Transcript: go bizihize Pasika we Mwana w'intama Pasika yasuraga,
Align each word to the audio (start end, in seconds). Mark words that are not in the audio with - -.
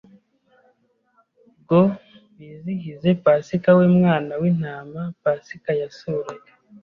go 1.67 1.81
bizihize 2.35 3.09
Pasika 3.25 3.69
we 3.77 3.85
Mwana 3.97 4.33
w'intama 4.41 5.01
Pasika 5.23 5.71
yasuraga, 5.81 6.51